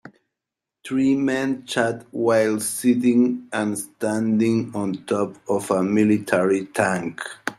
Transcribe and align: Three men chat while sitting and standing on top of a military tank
Three 0.83 1.15
men 1.15 1.63
chat 1.67 2.07
while 2.09 2.59
sitting 2.59 3.47
and 3.53 3.77
standing 3.77 4.71
on 4.73 5.05
top 5.05 5.35
of 5.47 5.69
a 5.69 5.83
military 5.83 6.65
tank 6.65 7.21